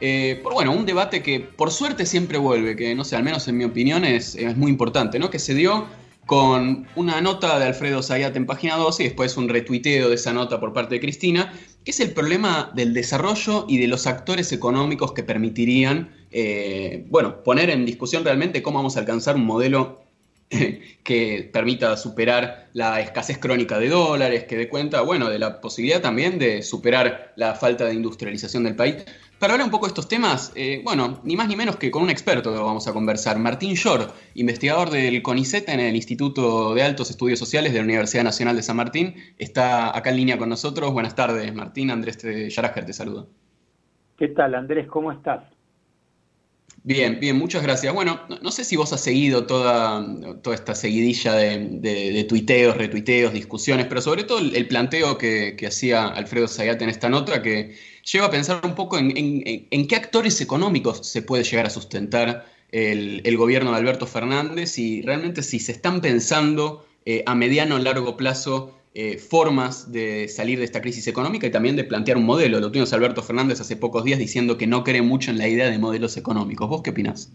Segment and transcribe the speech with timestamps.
[0.00, 3.56] eh, bueno, un debate que por suerte siempre vuelve, que no sé, al menos en
[3.56, 5.30] mi opinión es, es muy importante, ¿no?
[5.30, 5.86] Que se dio
[6.26, 10.32] con una nota de Alfredo Zayat en página 12 y después un retuiteo de esa
[10.32, 11.54] nota por parte de Cristina,
[11.84, 17.44] que es el problema del desarrollo y de los actores económicos que permitirían, eh, bueno,
[17.44, 20.05] poner en discusión realmente cómo vamos a alcanzar un modelo
[21.02, 26.00] que permita superar la escasez crónica de dólares, que dé cuenta, bueno, de la posibilidad
[26.00, 29.04] también de superar la falta de industrialización del país.
[29.38, 32.02] Para hablar un poco de estos temas, eh, bueno, ni más ni menos que con
[32.02, 36.82] un experto que vamos a conversar, Martín Shor, investigador del CONICET en el Instituto de
[36.82, 40.48] Altos Estudios Sociales de la Universidad Nacional de San Martín, está acá en línea con
[40.48, 40.92] nosotros.
[40.92, 41.90] Buenas tardes, Martín.
[41.90, 42.18] Andrés
[42.54, 43.26] Yarajer te saluda.
[44.16, 44.86] ¿Qué tal, Andrés?
[44.86, 45.42] ¿Cómo estás?
[46.86, 47.92] Bien, bien, muchas gracias.
[47.92, 50.06] Bueno, no, sé si vos has seguido toda,
[50.40, 56.46] toda esta seguidilla de, tuiteos, retuiteos, discusiones, pero sobre todo el, planteo que, hacía Alfredo
[56.46, 61.22] Zayat en esta nota, que lleva a pensar un poco en, qué actores económicos se
[61.22, 66.86] puede llegar a sustentar el, gobierno de Alberto Fernández y realmente si se están pensando
[67.04, 71.50] eh, a mediano o largo plazo eh, formas de salir de esta crisis económica y
[71.50, 72.60] también de plantear un modelo.
[72.60, 75.68] Lo tuvimos Alberto Fernández hace pocos días diciendo que no cree mucho en la idea
[75.68, 76.66] de modelos económicos.
[76.66, 77.30] ¿Vos qué opinás?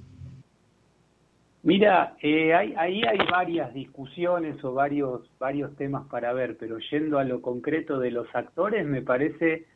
[1.61, 7.23] Mira, eh, ahí hay varias discusiones o varios, varios temas para ver, pero yendo a
[7.25, 9.67] lo concreto de los actores, me parece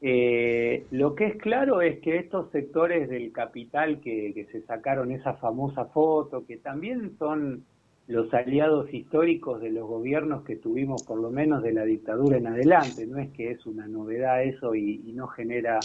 [0.00, 5.12] eh, lo que es claro es que estos sectores del capital que, que se sacaron
[5.12, 7.66] esa famosa foto, que también son
[8.08, 12.46] los aliados históricos de los gobiernos que tuvimos por lo menos de la dictadura en
[12.46, 13.06] adelante.
[13.06, 15.78] No es que es una novedad eso y, no genera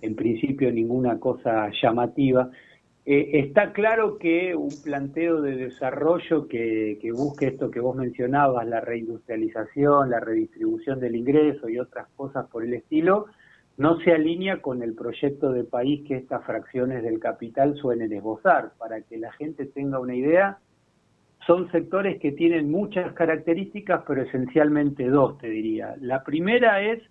[0.00, 2.50] en principio ninguna cosa llamativa.
[3.04, 8.66] Eh, está claro que un planteo de desarrollo que, que busque esto que vos mencionabas,
[8.66, 13.26] la reindustrialización, la redistribución del ingreso y otras cosas por el estilo,
[13.76, 18.72] no se alinea con el proyecto de país que estas fracciones del capital suelen esbozar.
[18.78, 20.58] Para que la gente tenga una idea,
[21.48, 25.96] son sectores que tienen muchas características, pero esencialmente dos, te diría.
[25.98, 27.02] La primera es,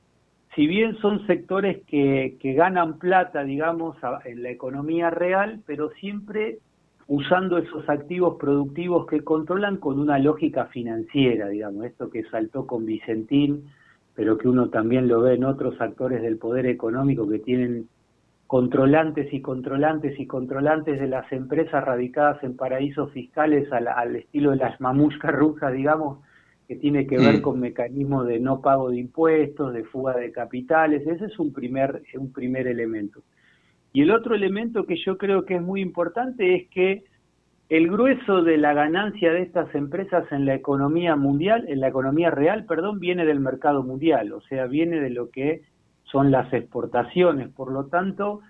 [0.55, 6.59] si bien son sectores que, que ganan plata, digamos, en la economía real, pero siempre
[7.07, 12.85] usando esos activos productivos que controlan con una lógica financiera, digamos, esto que saltó con
[12.85, 13.63] Vicentín,
[14.13, 17.89] pero que uno también lo ve en otros actores del poder económico que tienen
[18.47, 24.57] controlantes y controlantes y controlantes de las empresas radicadas en paraísos fiscales al, estilo de
[24.57, 26.19] las mamuscas rusas, digamos,
[26.65, 27.41] que tiene que ver mm.
[27.41, 32.01] con mecanismos de no pago de impuestos, de fuga de capitales, ese es un primer,
[32.17, 33.21] un primer elemento.
[33.91, 37.03] Y el otro elemento que yo creo que es muy importante es que
[37.69, 42.31] el grueso de la ganancia de estas empresas en la economía mundial, en la economía
[42.31, 45.63] real, perdón, viene del mercado mundial, o sea, viene de lo que
[46.11, 47.49] son las exportaciones.
[47.49, 48.41] Por lo tanto,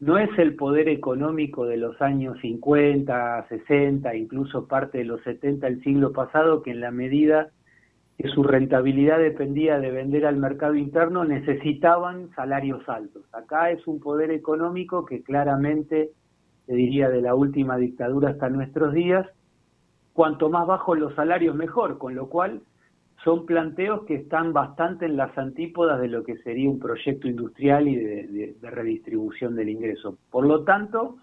[0.00, 5.66] no es el poder económico de los años 50, 60, incluso parte de los 70
[5.66, 7.50] del siglo pasado, que en la medida
[8.16, 13.24] que su rentabilidad dependía de vender al mercado interno, necesitaban salarios altos.
[13.32, 16.10] Acá es un poder económico que claramente,
[16.66, 19.26] te diría, de la última dictadura hasta nuestros días,
[20.12, 22.60] cuanto más bajos los salarios mejor, con lo cual
[23.24, 27.86] son planteos que están bastante en las antípodas de lo que sería un proyecto industrial
[27.86, 30.16] y de, redistribución del ingreso.
[30.30, 31.16] Por lo tanto,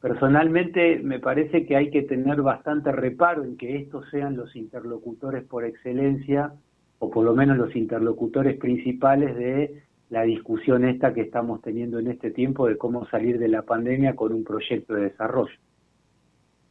[0.00, 5.44] personalmente me parece que hay que tener bastante reparo en que estos sean los interlocutores
[5.44, 6.52] por excelencia,
[7.00, 12.08] o por lo menos los interlocutores principales de la discusión esta que estamos teniendo en
[12.08, 15.54] este tiempo de cómo salir de la pandemia con un proyecto de desarrollo.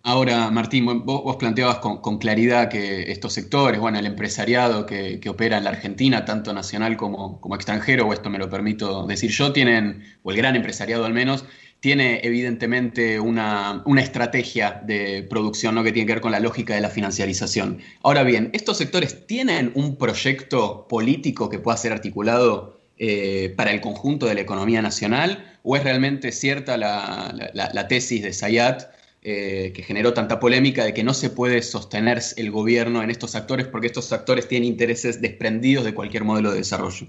[0.06, 5.64] Ahora, Martín, vos, planteabas con, claridad que estos sectores, bueno, el empresariado que, opera en
[5.64, 10.32] la Argentina, tanto nacional como, extranjero, o esto me lo permito decir yo, tienen, o
[10.32, 11.46] el gran empresariado al menos,
[11.80, 15.86] tiene evidentemente una, estrategia de producción ¿no?
[15.86, 17.80] que tiene que ver con la lógica de la financiarización.
[18.04, 23.80] Ahora bien, ¿estos sectores tienen un proyecto político que pueda ser articulado eh, para el
[23.80, 25.58] conjunto de la economía nacional?
[25.64, 28.84] ¿O es realmente cierta la, la tesis de Sayat?
[29.26, 33.38] Eh, que generó tanta polémica de que no se puede sostener el gobierno en estos
[33.38, 37.08] actores porque estos actores tienen intereses desprendidos de cualquier modelo de desarrollo.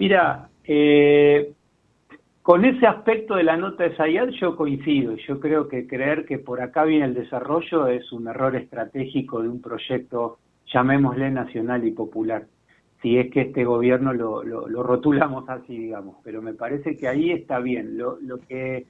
[0.00, 1.52] Mira, eh,
[2.42, 5.14] con ese aspecto de la nota de Sayad yo coincido.
[5.28, 9.48] Yo creo que creer que por acá viene el desarrollo es un error estratégico de
[9.48, 10.38] un proyecto,
[10.74, 12.46] llamémosle nacional y popular.
[13.00, 16.16] Si es que este gobierno lo, rotulamos así, digamos.
[16.24, 17.96] Pero me parece que ahí está bien.
[17.96, 18.86] Lo que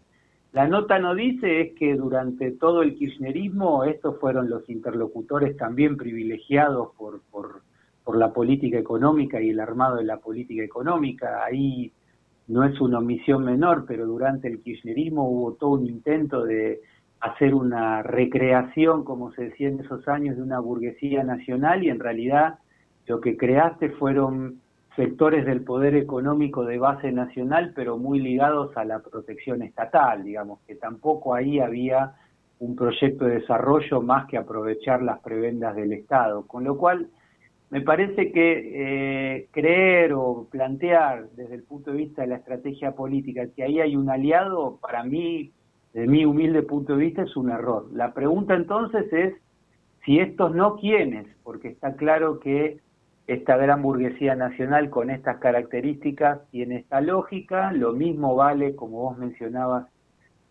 [0.53, 5.97] la nota no dice es que durante todo el kirchnerismo estos fueron los interlocutores también
[5.97, 7.63] privilegiados por, por,
[8.03, 11.45] por la política económica y el armado de la política económica.
[11.45, 11.93] Ahí
[12.49, 16.81] no es una omisión menor, pero durante el kirchnerismo hubo todo un intento de
[17.21, 22.01] hacer una recreación, como se decía en esos años, de una burguesía nacional y en
[22.01, 22.59] realidad
[23.07, 24.61] lo que creaste fueron
[24.97, 30.61] sectores del poder económico de base nacional, pero muy ligados a la protección estatal, digamos,
[30.67, 32.15] que tampoco ahí había
[32.59, 36.47] un proyecto de desarrollo más que aprovechar las prebendas del Estado.
[36.47, 37.09] Con lo cual,
[37.71, 42.93] me parece que eh, creer o plantear desde el punto de vista de la estrategia
[42.93, 45.53] política que ahí hay un aliado, para mí,
[45.93, 47.87] desde mi humilde punto de vista, es un error.
[47.93, 49.35] La pregunta entonces es
[50.05, 51.27] si estos no, ¿quiénes?
[51.43, 52.81] Porque está claro que
[53.33, 59.19] esta gran burguesía nacional con estas características tiene esta lógica, lo mismo vale, como vos
[59.19, 59.87] mencionabas,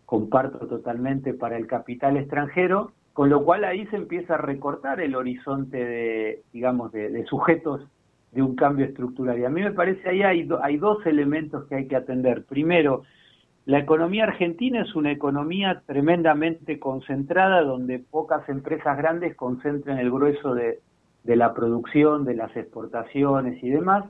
[0.06, 5.14] comparto totalmente para el capital extranjero, con lo cual ahí se empieza a recortar el
[5.14, 7.86] horizonte de, digamos, de, sujetos
[8.32, 9.38] de un cambio estructural.
[9.38, 12.44] Y a mí me parece ahí hay, hay dos elementos que hay que atender.
[12.46, 13.02] Primero,
[13.66, 20.54] la economía argentina es una economía tremendamente concentrada, donde pocas empresas grandes concentran el grueso
[20.54, 20.78] de,
[21.24, 24.04] de la producción, de las exportaciones y demás,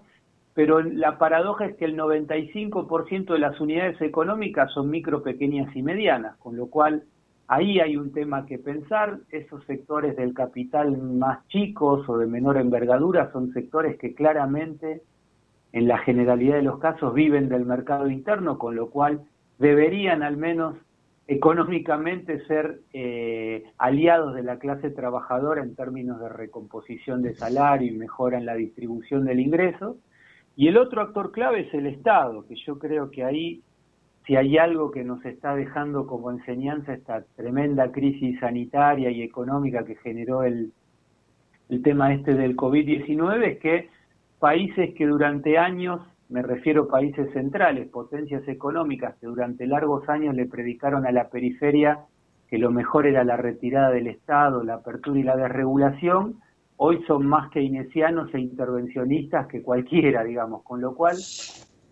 [0.55, 5.83] pero la paradoja es que el 95% de las unidades económicas son micro, pequeñas y
[5.83, 7.05] medianas, con lo cual
[7.47, 12.59] ahí hay un tema que pensar, esos sectores del capital más chicos o de menor
[12.59, 15.03] envergadura son sectores que claramente
[15.73, 19.23] en la generalidad de los casos viven del mercado interno, con lo cual
[19.59, 20.77] deberían al menos
[21.31, 27.97] económicamente ser eh, aliados de la clase trabajadora en términos de recomposición de salario y
[27.97, 29.97] mejora en la distribución del ingreso.
[30.57, 33.63] Y el otro actor clave es el Estado, que yo creo que ahí,
[34.27, 39.85] si hay algo que nos está dejando como enseñanza esta tremenda crisis sanitaria y económica
[39.85, 40.73] que generó el,
[41.69, 43.89] el tema este del COVID-19, es que
[44.41, 46.01] países que durante años
[46.31, 51.29] me refiero a países centrales, potencias económicas que durante largos años le predicaron a la
[51.29, 51.99] periferia
[52.49, 56.41] que lo mejor era la retirada del Estado, la apertura y la desregulación,
[56.77, 61.17] hoy son más keynesianos e intervencionistas que cualquiera, digamos, con lo cual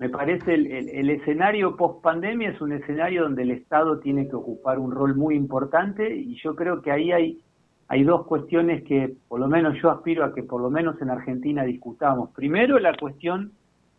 [0.00, 4.34] me parece el, el escenario post pandemia es un escenario donde el Estado tiene que
[4.34, 7.38] ocupar un rol muy importante y yo creo que ahí hay,
[7.86, 11.10] hay dos cuestiones que por lo menos yo aspiro a que por lo menos en
[11.10, 12.30] Argentina discutamos.
[12.30, 13.52] Primero la cuestión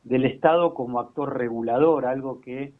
[0.10, 2.74] del Estado como actor regulador, algo que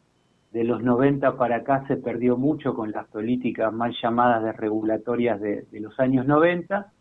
[0.52, 5.40] de los 90 para acá se perdió mucho con las políticas mal llamadas de regulatorias
[5.40, 6.92] de, los años 90.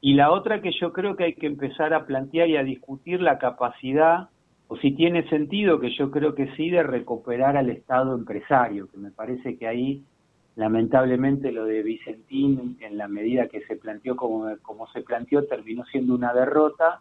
[0.00, 3.20] Y la otra que yo creo que hay que empezar a plantear y a discutir
[3.20, 4.28] la capacidad,
[4.68, 8.98] o si tiene sentido, que yo creo que sí, de recuperar al Estado empresario, que
[8.98, 10.04] me parece que ahí
[10.54, 15.84] lamentablemente lo de Vicentín, en la medida que se planteó como, como se planteó, terminó
[15.86, 17.00] siendo una derrota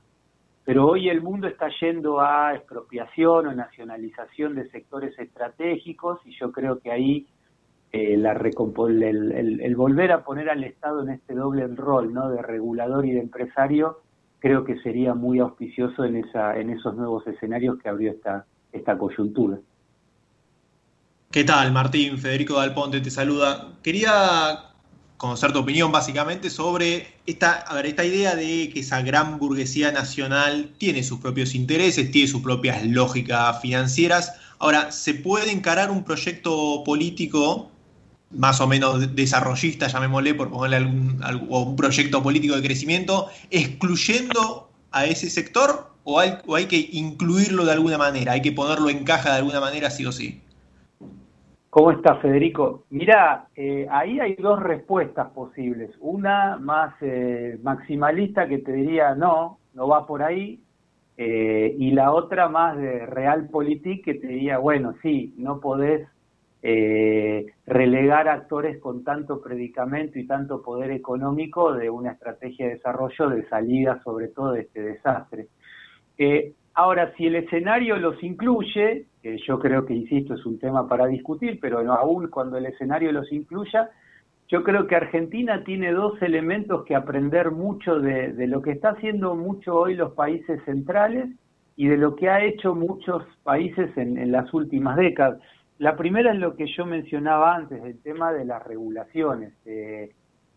[0.64, 6.52] pero hoy el mundo está yendo a expropiación o nacionalización de sectores estratégicos y yo
[6.52, 7.28] creo que ahí
[7.92, 12.30] eh, la el, volver a poner al Estado en este doble rol ¿no?
[12.30, 14.00] de regulador y de empresario
[14.40, 18.98] creo que sería muy auspicioso en, esa, en esos nuevos escenarios que abrió esta, esta
[18.98, 19.60] coyuntura.
[21.32, 22.18] ¿Qué tal, Martín?
[22.18, 23.74] Federico Dalponte te saluda.
[23.84, 24.71] Quería
[25.22, 29.92] conocer tu opinión básicamente sobre esta, a ver, esta idea de que esa gran burguesía
[29.92, 34.34] nacional tiene sus propios intereses, tiene sus propias lógicas financieras.
[34.58, 37.70] Ahora, ¿se puede encarar un proyecto político
[38.32, 44.72] más o menos desarrollista, llamémosle, por ponerle algún, o un proyecto político de crecimiento, excluyendo
[44.92, 48.90] a ese sector o hay, o hay que incluirlo de alguna manera, hay que ponerlo
[48.90, 50.42] en caja de alguna manera sí o sí?
[51.72, 52.84] ¿Cómo está Federico?
[52.90, 55.90] Mira, eh, ahí hay dos respuestas posibles.
[56.02, 60.60] Una más eh, maximalista que te diría no, no va por ahí,
[61.16, 66.08] eh, y la otra más de realpolitik que te diría, bueno, sí, no podés
[67.66, 73.50] relegar actores con tanto predicamento y tanto poder económico de una estrategia de desarrollo de
[73.50, 75.48] salida sobre todo de este desastre.
[76.76, 81.08] Ahora, si el escenario los incluye, que yo creo que, insisto, es un tema para
[81.08, 83.92] discutir, pero no, aún cuando el escenario los incluya,
[84.48, 89.36] yo creo que Argentina tiene dos elementos que aprender mucho de, lo que está haciendo
[89.36, 91.30] mucho hoy los países centrales
[91.78, 95.40] y de lo que ha hecho muchos países en, las últimas décadas.
[95.78, 99.54] La primera es lo que yo mencionaba antes, el tema de las regulaciones.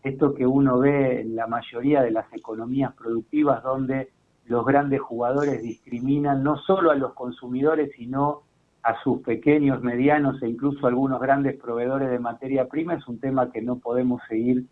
[0.03, 4.09] esto que uno ve en la mayoría de las economías productivas donde
[4.45, 8.43] los grandes jugadores discriminan no solo a los consumidores, sino
[8.85, 13.51] a sus pequeños, medianos e incluso algunos grandes proveedores de materia prima, es un tema
[13.51, 14.65] que no podemos seguir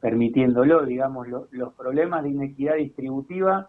[0.00, 0.64] permitiendo.
[0.84, 3.68] Digamos, los problemas de inequidad distributiva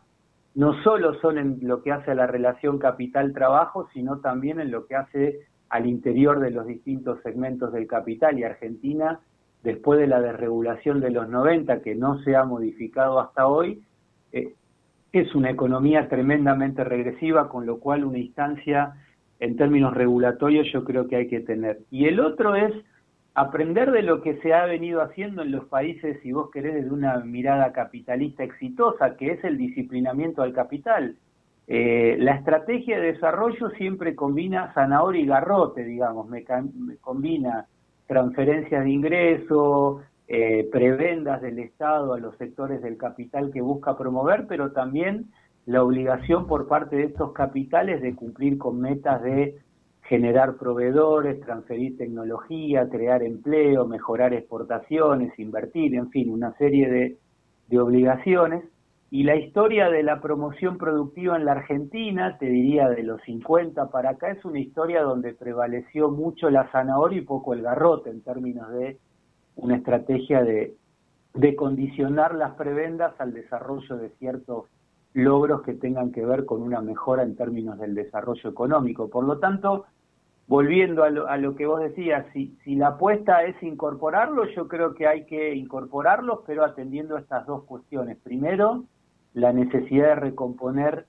[0.56, 4.88] no solo son en lo que hace a la relación capital-trabajo, sino también en lo
[4.88, 8.40] que hace al interior de los distintos segmentos del capital.
[8.40, 9.20] Y Argentina,
[9.62, 13.84] después de la desregulación de los 90, que no se ha modificado hasta hoy,
[14.32, 14.56] eh,
[15.12, 18.96] es una economía tremendamente regresiva, con lo cual una instancia
[19.42, 21.80] en términos regulatorios yo creo que hay que tener.
[21.90, 22.72] Y el otro es
[23.34, 26.92] aprender de lo que se ha venido haciendo en los países, si vos querés, desde
[26.92, 31.16] una mirada capitalista exitosa, que es el disciplinamiento al capital.
[31.68, 36.44] Eh, la estrategia de desarrollo siempre combina zanahoria y garrote, digamos, me,
[37.02, 37.66] combina
[38.06, 44.46] transferencias de ingreso, eh, prebendas del Estado a los sectores del capital que busca promover,
[44.48, 45.32] pero también
[45.66, 49.60] la obligación por parte de estos capitales de cumplir con metas de
[50.12, 57.18] generar proveedores, transferir tecnología, crear empleo, mejorar exportaciones, invertir, en fin, una serie de,
[57.80, 58.66] obligaciones.
[59.10, 63.90] Y la historia de la promoción productiva en la Argentina, te diría de los 50
[63.90, 68.22] para acá, es una historia donde prevaleció mucho la zanahoria y poco el garrote en
[68.22, 68.98] términos de
[69.56, 70.76] una estrategia de,
[71.34, 74.66] de condicionar las prebendas al desarrollo de ciertos
[75.14, 79.10] logros que tengan que ver con una mejora en términos del desarrollo económico.
[79.10, 79.86] Por lo tanto,
[80.48, 85.26] volviendo a lo, que vos decías, si, la apuesta es incorporarlo, yo creo que hay
[85.26, 88.18] que incorporarlos, pero atendiendo a estas dos cuestiones.
[88.24, 88.84] Primero,
[89.34, 91.06] la necesidad de recomponer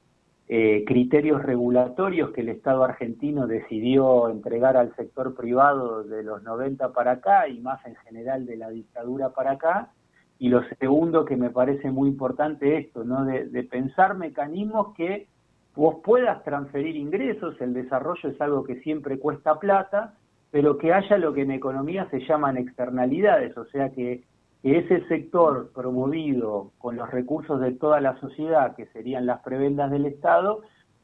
[0.49, 6.93] eh, criterios regulatorios que el Estado argentino decidió entregar al sector privado de los 90
[6.93, 9.91] para acá y más en general de la dictadura para acá.
[10.39, 13.25] Y lo segundo que me parece muy importante esto, ¿no?
[13.25, 15.29] de pensar mecanismos que
[15.75, 20.15] vos puedas transferir ingresos, el desarrollo es algo que siempre cuesta plata,
[20.51, 24.23] pero que haya lo que en economía se llaman externalidades, o sea que,
[24.65, 30.07] ese sector promovido con los recursos de toda la sociedad, que serían las prebendas del
[30.07, 30.61] Estado,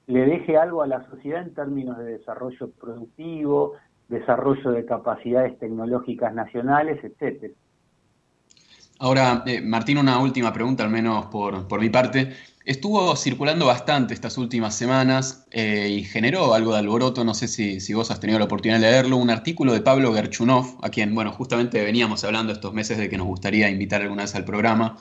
[0.06, 3.72] le deje algo a la sociedad en términos de desarrollo productivo,
[4.08, 7.52] desarrollo de capacidades tecnológicas nacionales, etcétera.
[8.98, 12.32] Ahora, eh, Martín, una última pregunta, al menos por, por mi parte.
[12.68, 17.94] Estuvo circulando bastante estas últimas semanas eh, y generó algo de alboroto, no sé si,
[17.94, 21.32] vos has tenido la oportunidad de leerlo, un artículo de Pablo Gerchunov, a quien, bueno,
[21.32, 24.98] justamente veníamos hablando estos meses de que nos gustaría invitar alguna vez al programa,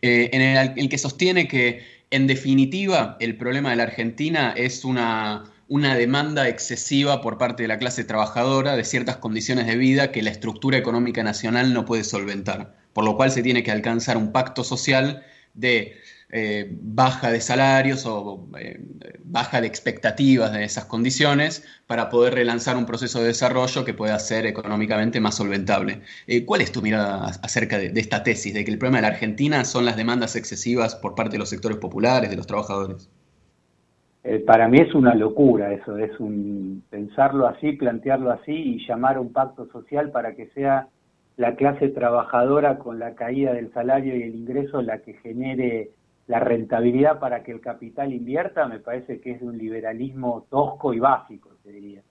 [0.00, 0.42] eh, en
[0.78, 6.48] el, que sostiene que, en definitiva, el problema de la Argentina es una, una demanda
[6.48, 10.78] excesiva por parte de la clase trabajadora de ciertas condiciones de vida que la estructura
[10.78, 15.22] económica nacional no puede solventar, por lo cual se tiene que alcanzar un pacto social
[15.54, 15.96] de
[16.30, 18.78] eh, baja de salarios o eh,
[19.24, 24.18] baja de expectativas de esas condiciones para poder relanzar un proceso de desarrollo que pueda
[24.18, 26.02] ser económicamente más solventable.
[26.26, 29.08] Eh, ¿Cuál es tu mirada acerca de, esta tesis, de que el problema de la
[29.08, 33.10] Argentina son las demandas excesivas por parte de los sectores populares, de los trabajadores?
[34.46, 39.20] para mí es una locura eso, es un pensarlo así, plantearlo así y llamar a
[39.22, 40.88] un pacto social para que sea
[41.38, 45.92] la clase trabajadora con la caída del salario y el ingreso la que genere
[46.26, 50.92] la rentabilidad para que el capital invierta me parece que es de un liberalismo tosco
[50.92, 52.02] y básico, te diría.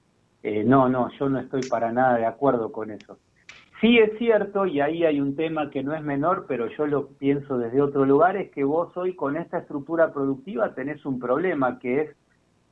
[0.43, 3.19] Eh, no, no, yo no estoy para nada de acuerdo con eso.
[3.81, 7.10] Sí es cierto, y ahí hay un tema que no es menor, pero yo lo
[7.10, 11.79] pienso desde otro lugar, es que vos hoy con esta estructura productiva tenés un problema,
[11.79, 12.15] que es,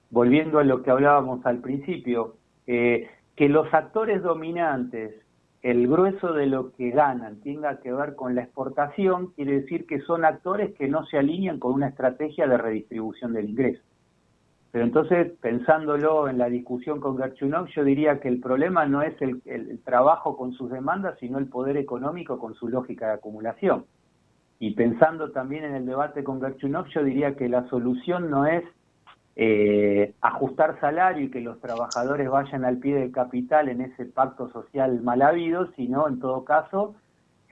[0.09, 5.25] volviendo a lo que hablábamos al principio, eh, que los actores dominantes
[5.65, 10.00] el grueso de lo que ganan tenga que ver con la exportación, quiere decir que
[10.01, 13.81] son actores que no se alinean con una estrategia de redistribución del ingreso.
[14.69, 19.19] Pero entonces, pensándolo en la discusión con Gerchunov, yo diría que el problema no es
[19.24, 23.86] el, el, trabajo con sus demandas, sino el poder económico con su lógica de acumulación.
[24.60, 28.63] Y pensando también en el debate con Gerchunov, yo diría que la solución no es
[29.37, 34.49] eh, ajustar salario y que los trabajadores vayan al pie del capital en ese pacto
[34.49, 36.95] social mal habido, sino en todo caso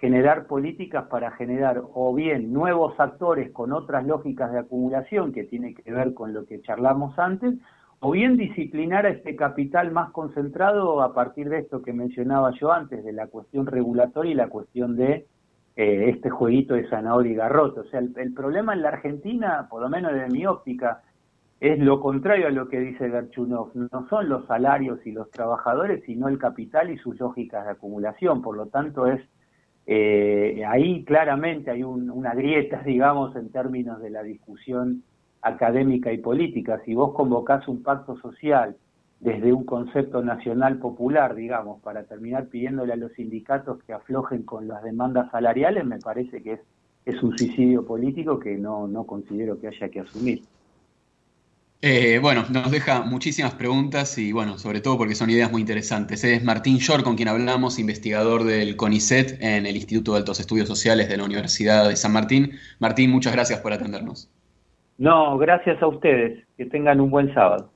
[0.03, 5.73] generar políticas para generar o bien nuevos actores con otras lógicas de acumulación que tiene
[5.73, 7.55] que ver con lo que charlamos antes,
[7.99, 12.73] o bien disciplinar a este capital más concentrado a partir de esto que mencionaba yo
[12.73, 15.25] antes, de la cuestión regulatoria y la cuestión de
[15.77, 17.79] eh, este jueguito de zanahoria y garrote.
[17.79, 21.01] O sea, el, el problema en la Argentina, por lo menos desde mi óptica,
[21.63, 23.71] es lo contrario a lo que dice Gerchunov.
[23.73, 28.41] No son los salarios y los trabajadores, sino el capital y sus lógicas de acumulación.
[28.41, 29.21] Por lo tanto, es
[29.87, 35.03] eh, ahí claramente hay una grieta, digamos, en términos de la discusión
[35.41, 36.81] académica y política.
[36.83, 38.75] Si vos convocás un pacto social
[39.21, 44.67] desde un concepto nacional popular, digamos, para terminar pidiéndole a los sindicatos que aflojen con
[44.67, 46.59] las demandas salariales, me parece que es
[47.05, 50.41] es un suicidio político que no, no considero que haya que asumir.
[51.85, 56.23] Eh, bueno, nos deja muchísimas preguntas y bueno, sobre todo porque son ideas muy interesantes.
[56.23, 60.69] Es Martín Shor con quien hablamos, investigador del CONICET en el Instituto de Altos Estudios
[60.69, 62.53] Sociales de la Universidad de San Martín.
[62.79, 64.31] Martín, muchas gracias por atendernos.
[64.97, 66.45] No, gracias a ustedes.
[66.55, 67.72] Que tengan un buen sábado.